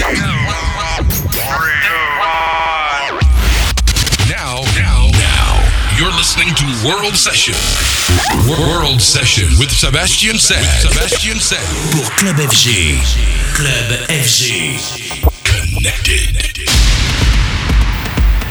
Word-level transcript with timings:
Now, 0.00 0.16
now, 4.74 5.10
now, 5.12 5.52
you're 5.98 6.10
listening 6.16 6.54
to 6.54 6.64
World 6.88 7.14
Session. 7.14 7.54
World 8.48 9.02
Session 9.02 9.44
with 9.58 9.70
Sebastian 9.70 10.38
Sad. 10.38 10.64
Sebastian 10.88 11.38
Sad. 11.38 11.60
Pour 11.92 12.08
Club 12.16 12.36
FG. 12.36 12.96
Club 13.54 14.08
FG. 14.08 14.80
Connected. 15.44 16.89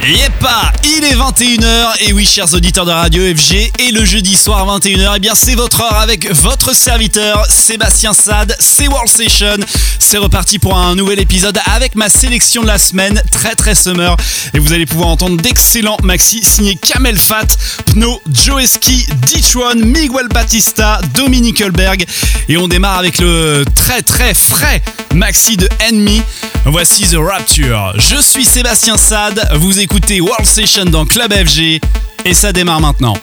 Yepa, 0.08 0.72
il 0.86 1.04
est 1.04 1.16
21h 1.16 2.08
et 2.08 2.14
oui 2.14 2.26
chers 2.26 2.54
auditeurs 2.54 2.86
de 2.86 2.92
Radio 2.92 3.22
FG 3.36 3.72
et 3.80 3.92
le 3.92 4.06
jeudi 4.06 4.36
soir 4.36 4.66
21h, 4.80 5.14
eh 5.18 5.20
bien 5.20 5.36
c'est 5.36 5.56
votre 5.56 5.82
heure 5.82 6.00
avec 6.00 6.32
votre 6.32 6.74
serviteur 6.74 7.46
Sébastien 7.50 8.14
Sade, 8.14 8.56
c'est 8.60 8.88
World 8.88 9.10
Session. 9.10 9.58
C'est 10.00 10.18
reparti 10.18 10.58
pour 10.58 10.78
un 10.78 10.96
nouvel 10.96 11.20
épisode 11.20 11.60
avec 11.66 11.96
ma 11.96 12.08
sélection 12.10 12.62
de 12.62 12.68
la 12.68 12.80
semaine, 12.80 13.21
très 13.30 13.56
très 13.56 13.76
summer 13.76 14.16
et 14.54 14.60
vous 14.60 14.71
allez 14.71 14.86
pouvoir 14.86 15.10
entendre 15.10 15.40
d'excellents 15.40 15.98
maxi 16.02 16.43
signés 16.43 16.76
Kamel 16.76 17.18
Fat, 17.18 17.48
Pno, 17.88 18.21
Joeski, 18.32 19.06
Ditchwan, 19.28 19.79
Miguel 19.84 20.29
Batista, 20.29 21.02
Dominique 21.14 21.62
Hulberg 21.62 22.06
et 22.48 22.57
on 22.57 22.70
démarre 22.70 22.98
avec 22.98 23.20
le 23.20 23.66
très 23.76 24.02
très 24.02 24.34
frais 24.34 24.82
maxi 25.14 25.57
de 25.57 25.68
Enemy. 25.88 26.21
Voici 26.66 27.04
The 27.04 27.18
Rapture. 27.18 27.93
Je 27.98 28.21
suis 28.21 28.46
Sébastien 28.46 28.96
Sade, 28.96 29.48
vous 29.56 29.79
écoutez 29.79 29.89
World 30.21 30.46
Session 30.46 30.86
dans 30.86 31.06
Club 31.06 31.32
FG 31.34 31.79
et 32.25 32.34
ça 32.34 32.52
démarre 32.52 32.81
maintenant. 32.81 33.16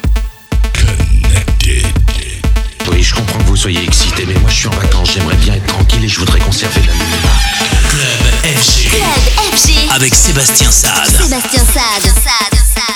Connected. 0.73 1.85
Oui, 2.91 3.03
je 3.03 3.15
comprends 3.15 3.39
que 3.41 3.45
vous 3.45 3.57
soyez 3.57 3.83
excité, 3.83 4.25
mais 4.27 4.35
moi 4.35 4.49
je 4.49 4.55
suis 4.55 4.69
en 4.69 4.71
vacances, 4.71 5.11
j'aimerais 5.15 5.37
bien 5.37 5.55
être 5.55 5.67
tranquille 5.67 6.05
et 6.05 6.09
je 6.09 6.19
voudrais 6.21 6.39
conserver 6.39 6.81
la 6.87 6.95
nuit. 6.95 7.05
Club 7.91 8.57
FG. 8.57 8.89
Club 8.91 9.55
FG. 9.55 9.73
Avec 9.95 10.15
Sébastien 10.15 10.71
Sade. 10.71 10.93
Sébastien 11.09 11.65
Sade. 11.65 12.03
Club 12.03 12.96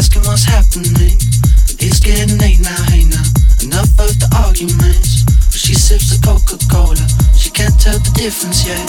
asking 0.00 0.22
what's 0.22 0.44
happening. 0.44 1.20
It's 1.76 2.00
getting 2.00 2.38
late 2.38 2.58
now, 2.60 2.82
hey 2.88 3.04
now. 3.04 3.20
Enough 3.62 3.92
of 4.00 4.16
the 4.18 4.28
arguments. 4.32 5.24
But 5.52 5.60
she 5.60 5.74
sips 5.74 6.08
the 6.08 6.18
Coca 6.24 6.56
Cola. 6.72 7.06
She 7.36 7.50
can't 7.50 7.78
tell 7.78 7.98
the 7.98 8.10
difference 8.16 8.64
yet. 8.64 8.80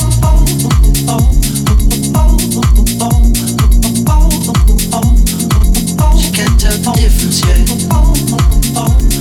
She 6.15 6.31
can't 6.31 6.57
tell 6.57 6.79
the 6.79 6.91
difference 6.95 7.43
yet. 7.45 9.20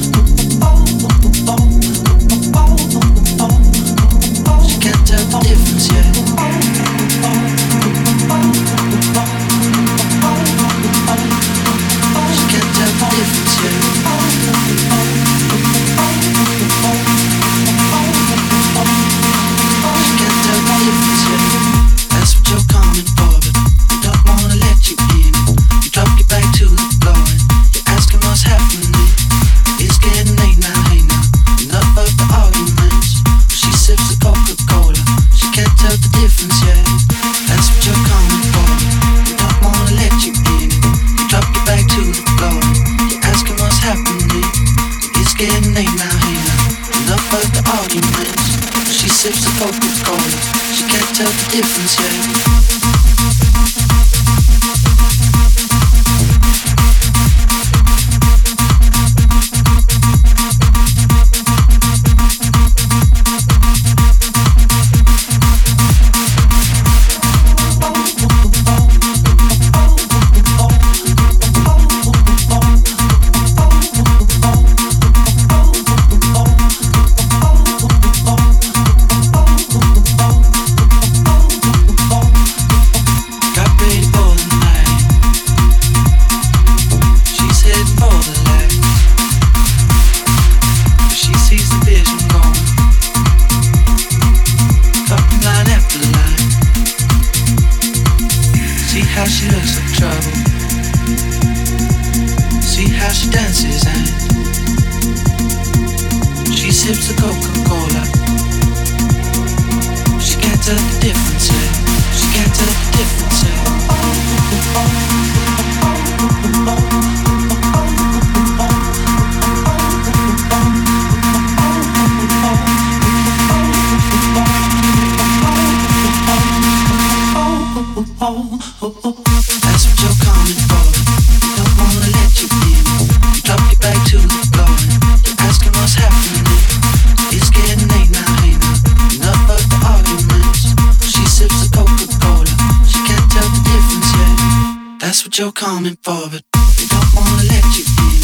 What 145.30 145.38
you're 145.38 145.52
coming 145.52 145.96
for, 146.02 146.28
but 146.28 146.42
they 146.76 146.86
don't 146.86 147.14
wanna 147.14 147.44
let 147.44 147.64
you 147.78 147.84
in. 148.02 148.18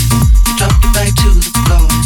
You 0.44 0.56
drop 0.58 0.82
your 0.82 0.92
back 0.92 1.14
to 1.14 1.30
the 1.30 1.52
floor 1.66 2.05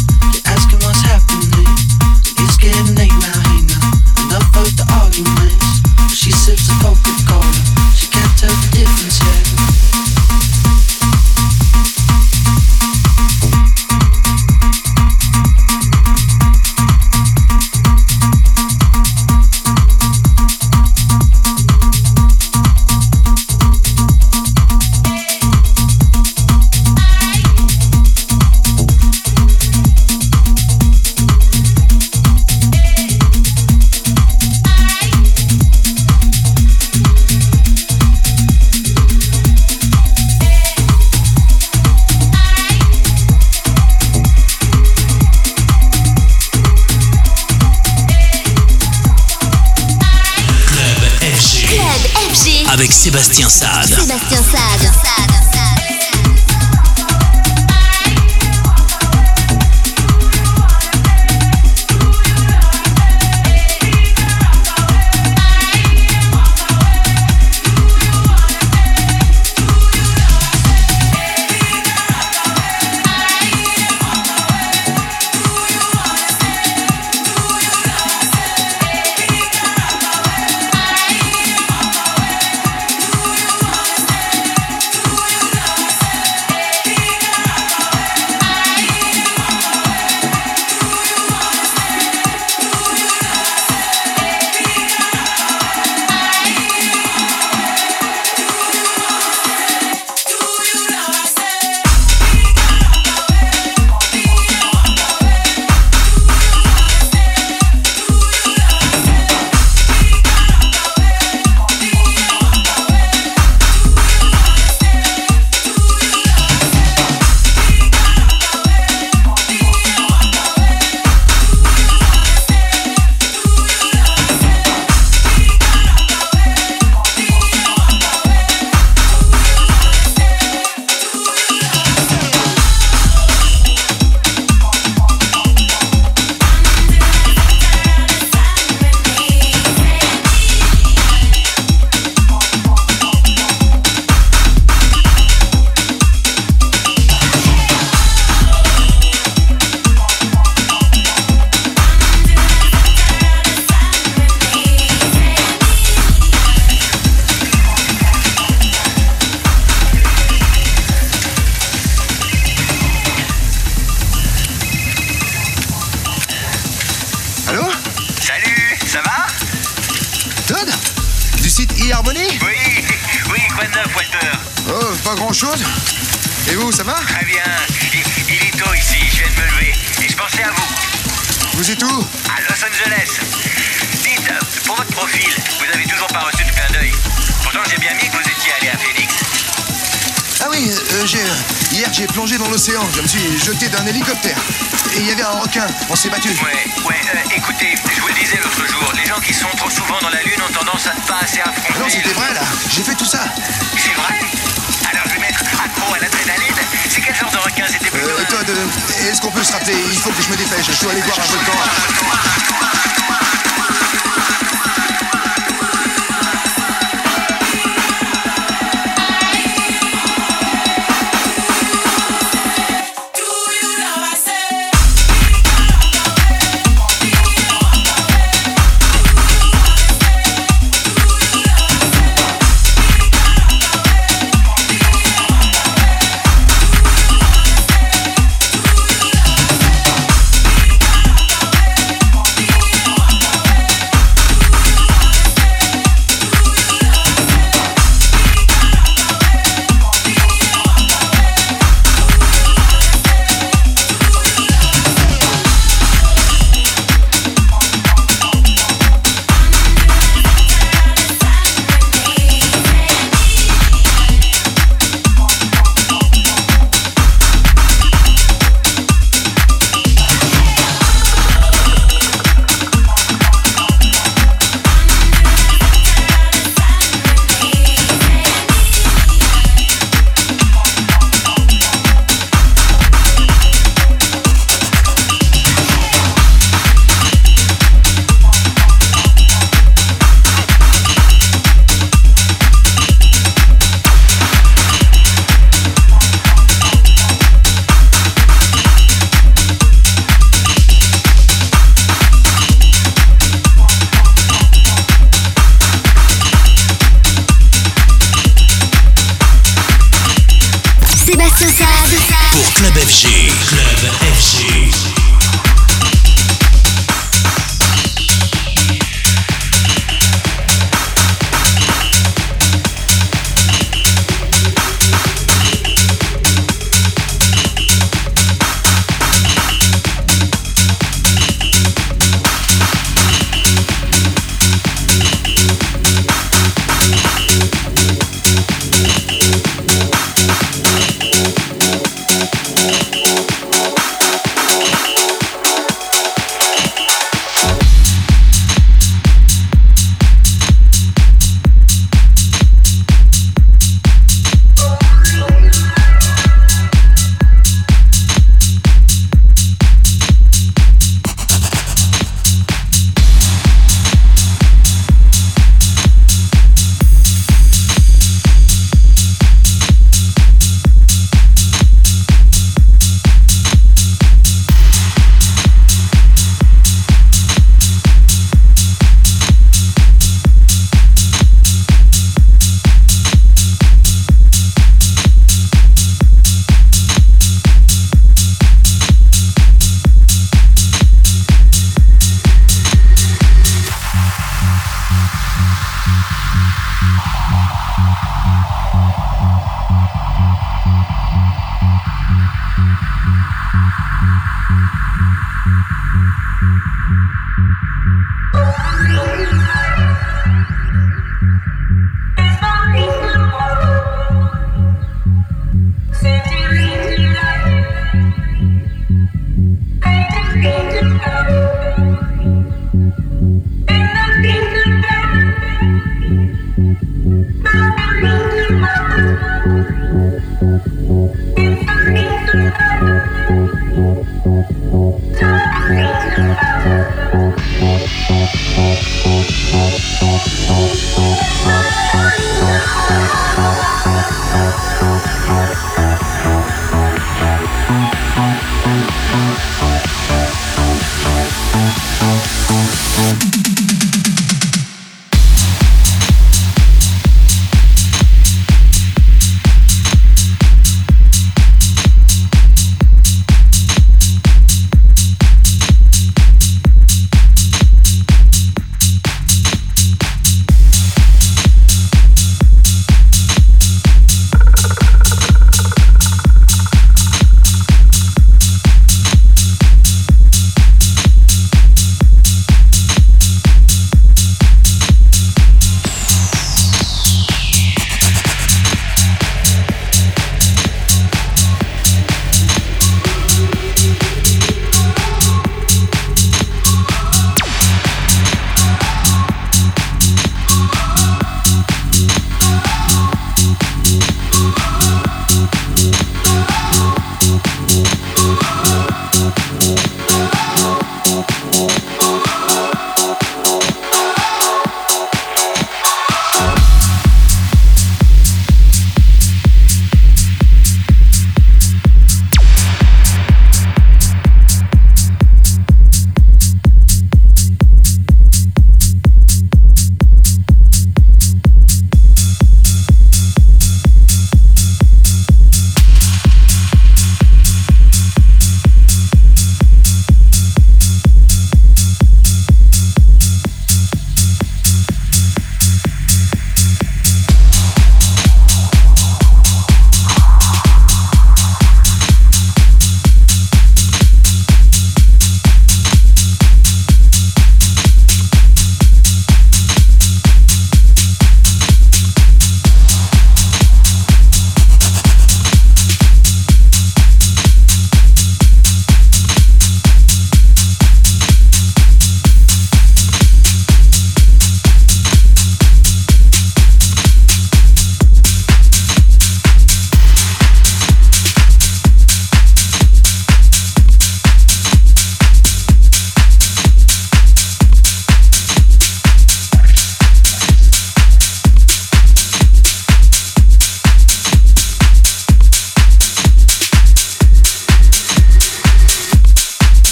Sébastien 53.01 53.49
Sade. 53.49 53.87
Sébastien 53.87 54.43
Sade. 54.43 55.10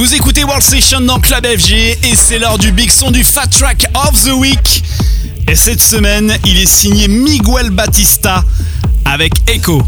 Vous 0.00 0.14
écoutez 0.14 0.44
World 0.44 0.62
Session 0.62 1.02
dans 1.02 1.20
Club 1.20 1.44
FG 1.44 1.72
et 1.74 2.14
c'est 2.14 2.38
l'heure 2.38 2.56
du 2.56 2.72
big 2.72 2.90
son 2.90 3.10
du 3.10 3.22
Fat 3.22 3.46
Track 3.48 3.84
of 3.94 4.24
the 4.24 4.32
Week. 4.32 4.82
Et 5.46 5.54
cette 5.54 5.82
semaine, 5.82 6.34
il 6.46 6.58
est 6.58 6.64
signé 6.64 7.06
Miguel 7.06 7.68
Batista 7.68 8.42
avec 9.04 9.34
Echo. 9.46 9.82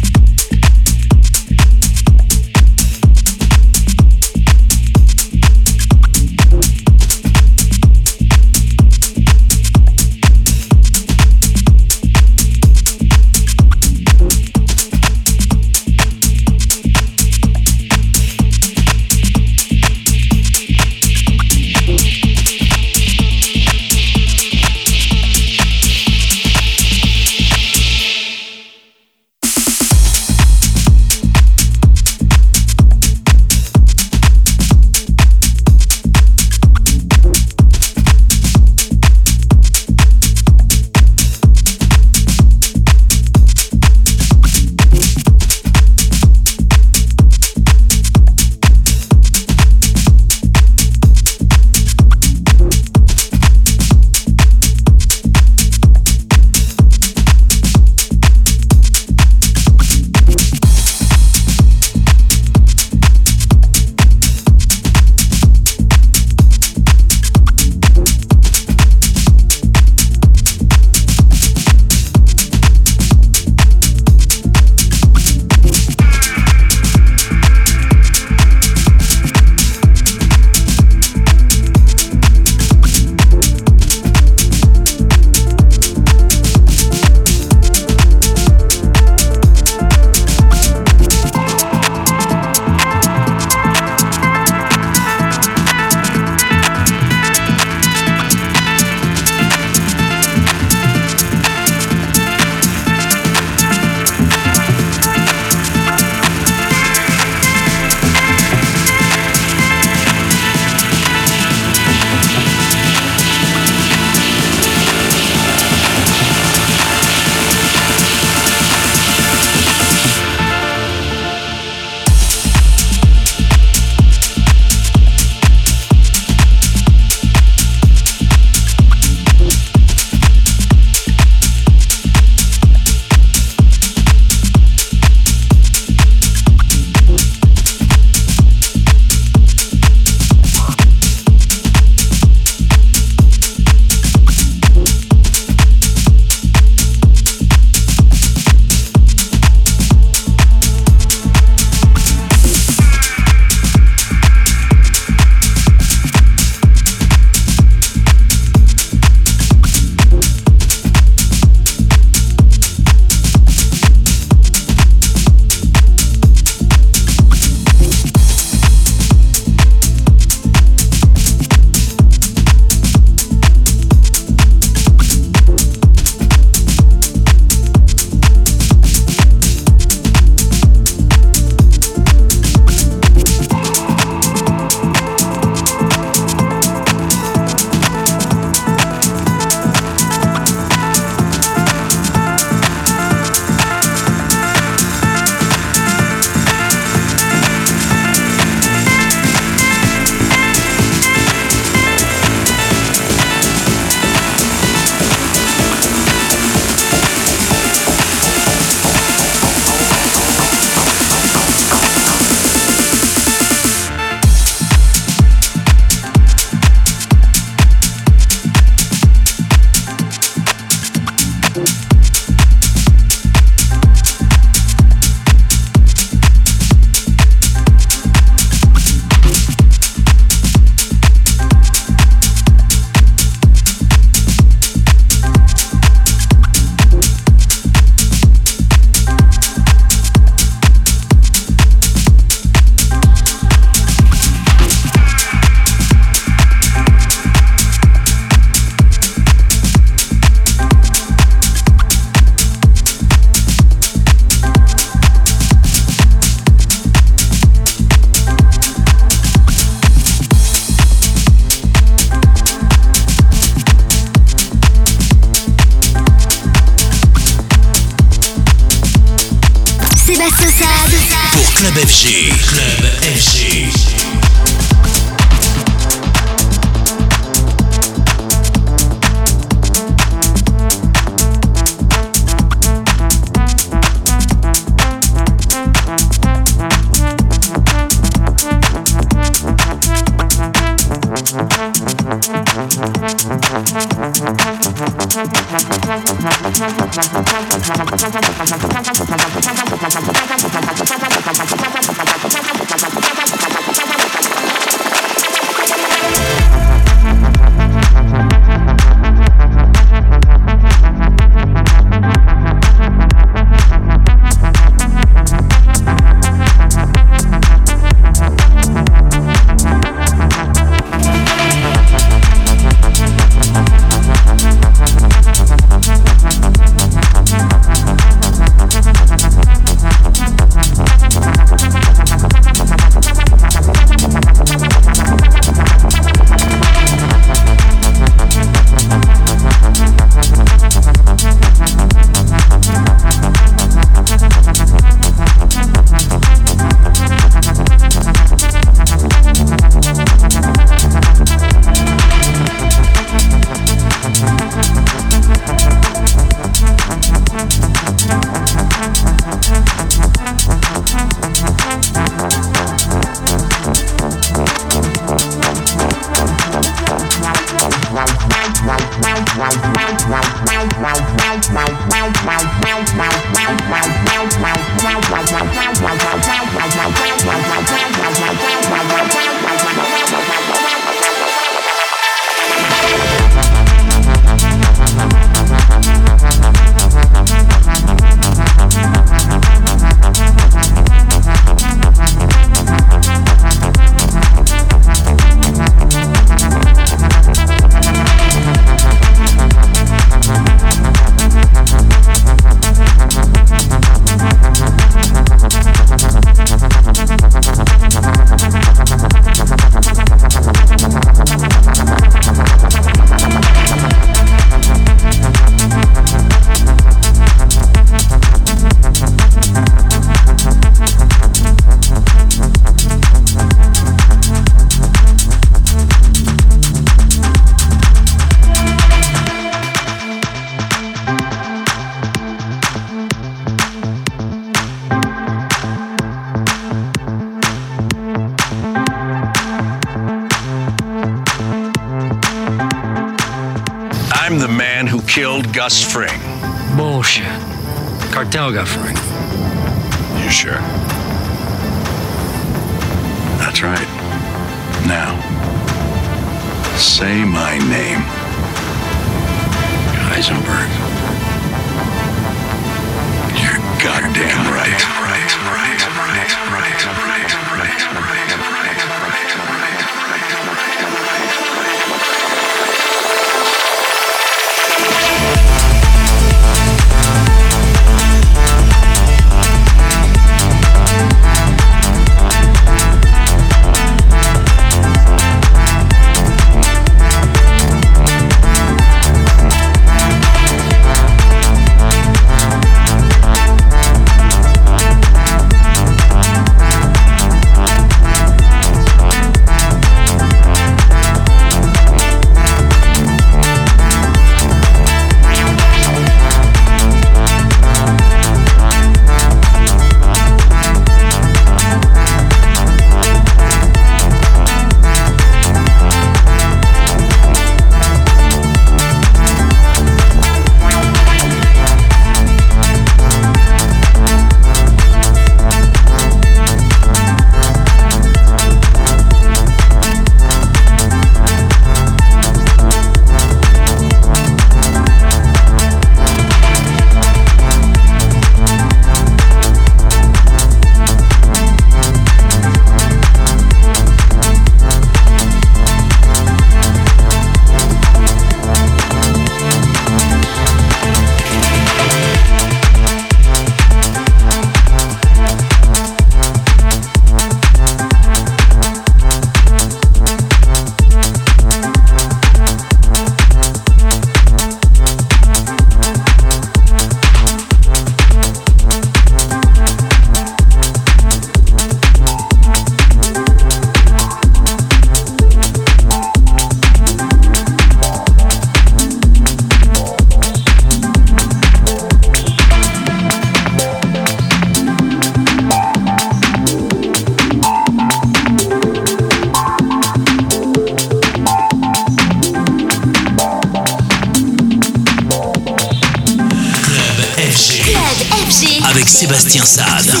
Sébastien 599.13 599.45
Sade. 599.45 600.00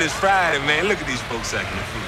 Tell 0.00 0.08
when 0.08 0.08
it's 0.08 0.16
Friday, 0.16 0.58
man. 0.66 0.88
Look 0.88 1.00
at 1.00 1.06
these 1.06 1.20
folks 1.28 1.52
acting 1.52 1.78
a 1.78 1.82
fool. 1.92 2.00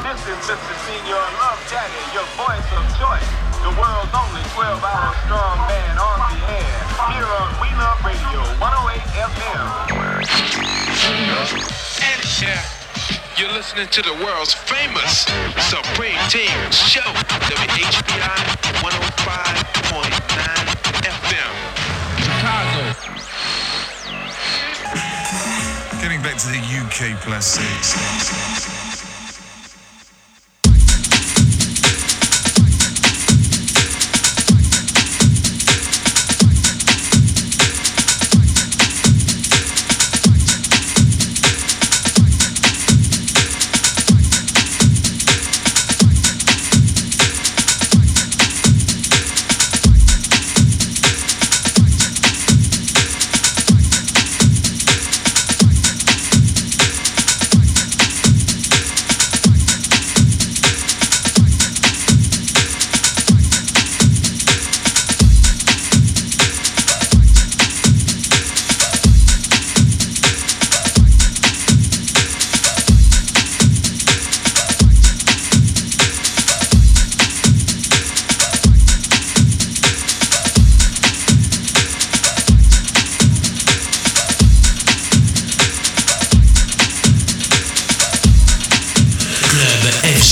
This 0.00 0.20
is 0.24 0.36
Mr. 0.48 0.74
Senior 0.88 1.20
Love 1.40 1.60
Daddy, 1.68 1.92
your 2.16 2.24
voice 2.40 2.64
of 2.72 2.84
choice. 2.96 3.28
The 3.60 3.72
world's 3.80 4.12
only 4.12 4.40
12-hour 4.56 5.14
strong 5.24 5.56
man 5.68 5.96
on 5.96 6.18
the 6.32 6.40
air. 6.52 6.76
Here 7.12 7.28
on 7.28 7.52
We 7.60 7.68
Love 7.76 8.00
Radio, 8.04 8.40
108 8.60 9.00
FM. 9.28 9.60
And 12.04 12.20
yeah, 12.40 12.64
you're 13.36 13.52
listening 13.52 13.88
to 13.88 14.02
the 14.02 14.14
world's 14.24 14.54
famous 14.54 15.26
Supreme 15.68 16.20
Team 16.28 16.52
Show, 16.72 17.08
WHBI 17.28 18.40
105.9 18.80 20.08
FM. 21.04 21.52
Chicago. 22.20 23.14
To 26.34 26.48
the 26.48 26.58
UK 26.58 27.16
plus 27.22 27.46
six. 27.46 28.73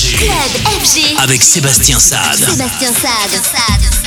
FG. 0.02 0.16
Club 0.16 0.82
FG. 0.82 1.16
Avec 1.18 1.44
Sébastien 1.44 2.00
Sade. 2.00 2.34
Sébastien 2.34 2.92
Sade. 2.92 4.01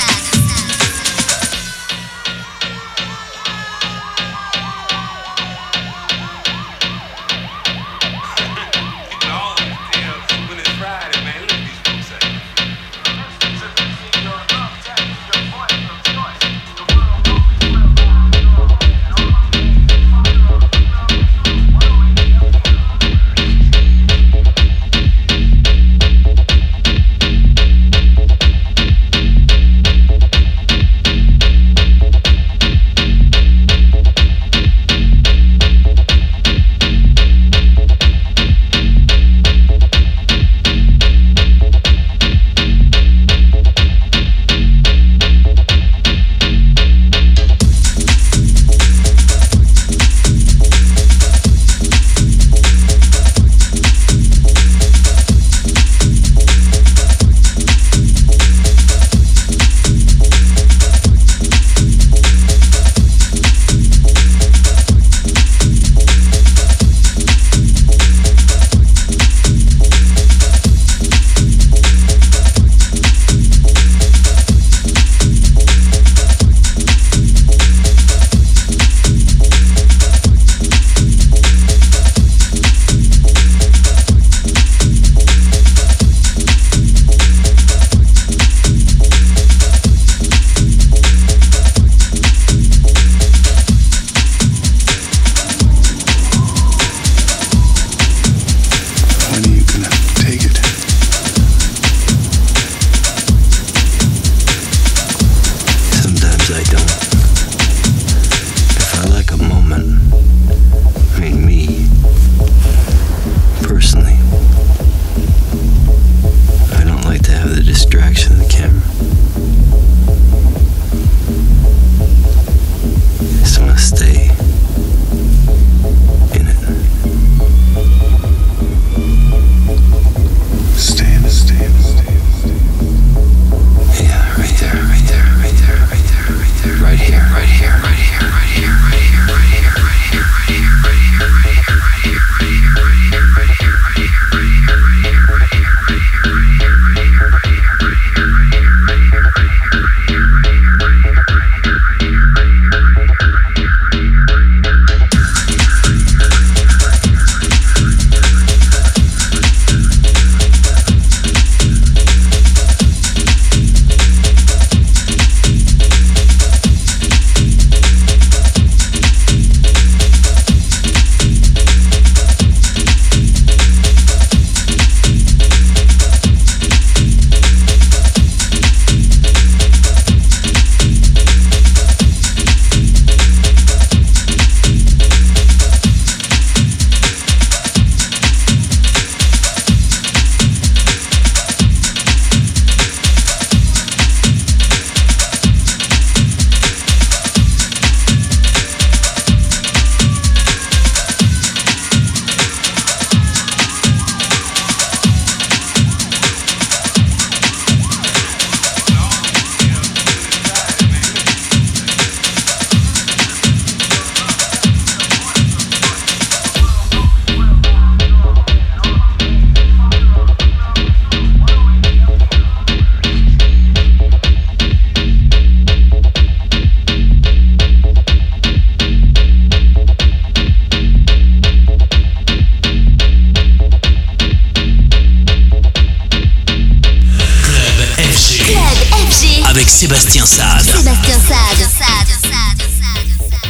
Sébastien 239.76 240.26
Sade. 240.26 240.62
Sébastien 240.64 241.20
Sade. 241.20 241.68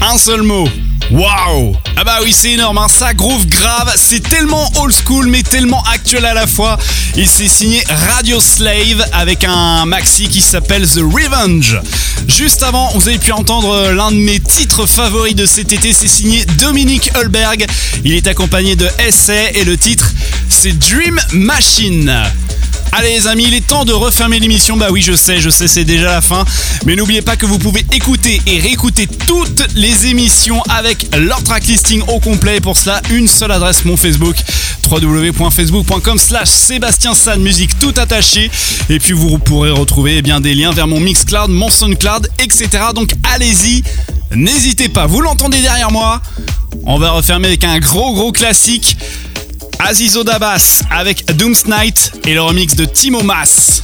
Un 0.01 0.17
seul 0.17 0.41
mot. 0.41 0.67
Waouh 1.11 1.75
Ah 1.95 2.03
bah 2.03 2.17
oui 2.23 2.33
c'est 2.33 2.53
énorme, 2.53 2.79
hein. 2.79 2.87
ça 2.89 3.13
groove 3.13 3.45
grave, 3.45 3.93
c'est 3.95 4.27
tellement 4.27 4.67
old 4.77 4.91
school 4.91 5.27
mais 5.27 5.43
tellement 5.43 5.83
actuel 5.83 6.25
à 6.25 6.33
la 6.33 6.47
fois. 6.47 6.79
Et 7.15 7.27
c'est 7.27 7.47
signé 7.47 7.83
Radio 8.09 8.39
Slave 8.39 9.05
avec 9.13 9.43
un 9.43 9.85
maxi 9.85 10.27
qui 10.27 10.41
s'appelle 10.41 10.89
The 10.89 11.01
Revenge. 11.01 11.79
Juste 12.27 12.63
avant, 12.63 12.89
vous 12.95 13.07
avez 13.07 13.19
pu 13.19 13.31
entendre 13.31 13.91
l'un 13.91 14.09
de 14.09 14.17
mes 14.17 14.39
titres 14.39 14.87
favoris 14.87 15.35
de 15.35 15.45
cet 15.45 15.73
été, 15.73 15.93
c'est 15.93 16.07
signé 16.07 16.43
Dominique 16.57 17.11
Hulberg. 17.15 17.67
Il 18.03 18.13
est 18.13 18.25
accompagné 18.25 18.75
de 18.75 18.89
Essay 19.07 19.51
et 19.53 19.63
le 19.63 19.77
titre 19.77 20.11
c'est 20.49 20.73
Dream 20.79 21.21
Machine. 21.33 22.11
Allez 22.97 23.09
les 23.09 23.27
amis, 23.27 23.43
il 23.47 23.53
est 23.53 23.67
temps 23.67 23.83
de 23.83 23.91
refermer 23.91 24.39
l'émission. 24.39 24.77
Bah 24.77 24.87
oui, 24.89 25.01
je 25.01 25.11
sais, 25.11 25.41
je 25.41 25.49
sais, 25.49 25.67
c'est 25.67 25.83
déjà 25.83 26.05
la 26.05 26.21
fin. 26.21 26.45
Mais 26.85 26.95
n'oubliez 26.95 27.21
pas 27.21 27.35
que 27.35 27.45
vous 27.45 27.59
pouvez 27.59 27.85
écouter 27.91 28.41
et 28.47 28.57
réécouter 28.61 29.05
toutes 29.27 29.67
les 29.75 30.07
émissions 30.07 30.61
avec 30.69 31.13
leur 31.17 31.43
tracklisting 31.43 32.01
au 32.07 32.21
complet. 32.21 32.61
Pour 32.61 32.77
cela, 32.77 33.01
une 33.09 33.27
seule 33.27 33.51
adresse, 33.51 33.83
mon 33.83 33.97
Facebook, 33.97 34.37
www.facebook.com 34.89 36.17
slash 36.17 36.47
Sébastien 36.47 37.11
Musique 37.37 37.77
tout 37.79 37.93
attaché. 37.97 38.49
Et 38.89 38.99
puis 38.99 39.11
vous 39.11 39.39
pourrez 39.39 39.71
retrouver 39.71 40.15
eh 40.19 40.21
bien, 40.21 40.39
des 40.39 40.55
liens 40.55 40.71
vers 40.71 40.87
mon 40.87 41.01
Mixcloud, 41.01 41.49
mon 41.49 41.69
Soundcloud, 41.69 42.29
etc. 42.39 42.69
Donc 42.95 43.11
allez-y, 43.33 43.83
n'hésitez 44.33 44.87
pas. 44.87 45.05
Vous 45.05 45.19
l'entendez 45.19 45.59
derrière 45.59 45.91
moi 45.91 46.21
On 46.85 46.97
va 46.97 47.11
refermer 47.11 47.49
avec 47.49 47.65
un 47.65 47.77
gros 47.79 48.13
gros 48.13 48.31
classique. 48.31 48.95
Azizo 49.79 50.23
Dabas 50.23 50.81
avec 50.89 51.25
Dooms 51.37 51.55
Night 51.67 52.11
et 52.25 52.33
le 52.33 52.41
remix 52.41 52.75
de 52.75 52.85
Timo 52.85 53.21
Mas. 53.23 53.83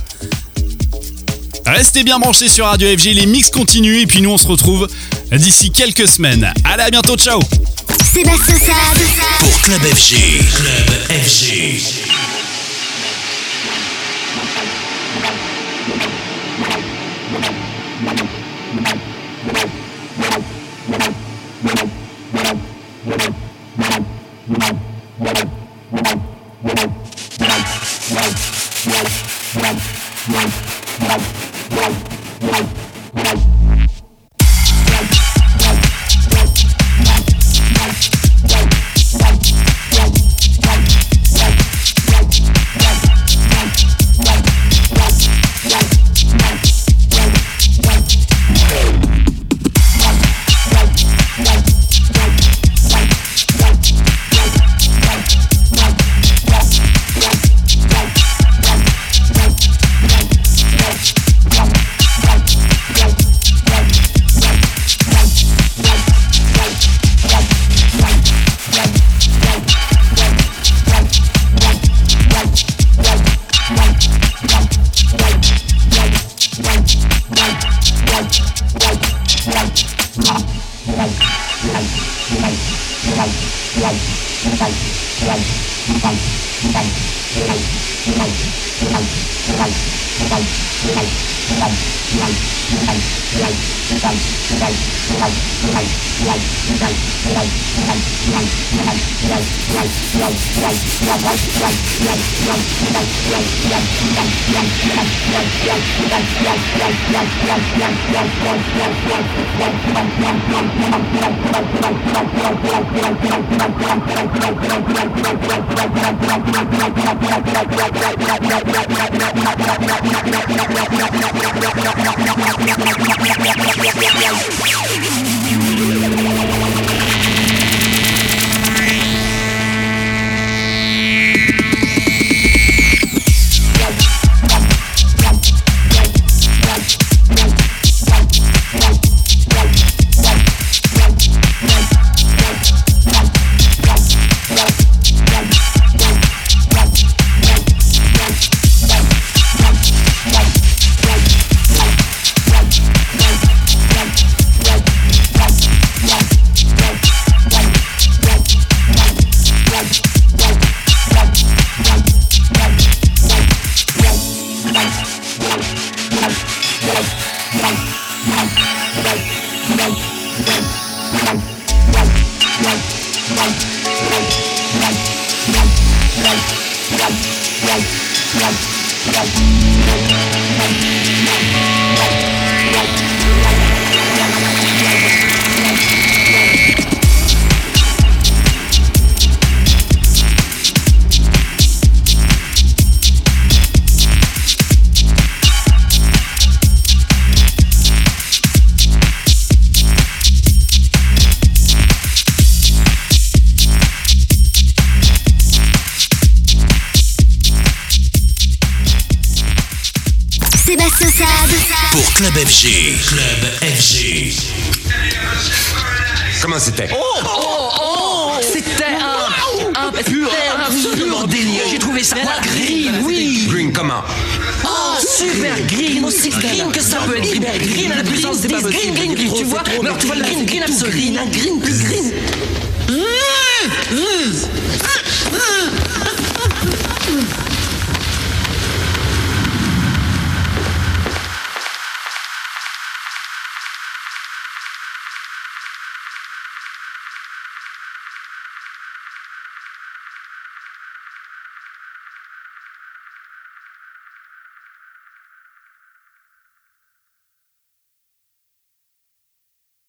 Restez 1.65 2.03
bien 2.03 2.19
branchés 2.19 2.49
sur 2.49 2.65
Radio 2.65 2.87
FG, 2.97 3.13
les 3.13 3.25
mix 3.25 3.49
continuent 3.49 3.99
et 4.01 4.07
puis 4.07 4.21
nous 4.21 4.31
on 4.31 4.37
se 4.37 4.47
retrouve 4.47 4.87
d'ici 5.31 5.71
quelques 5.71 6.07
semaines. 6.07 6.51
Allez 6.65 6.83
à 6.83 6.89
bientôt, 6.89 7.15
ciao 7.15 7.39
Sébastien. 8.13 8.75
Pour 9.39 9.61
Club 9.61 9.81
FG. 9.81 10.15
Club 10.55 11.21
FG. 11.23 12.01
Wow. 25.91 26.31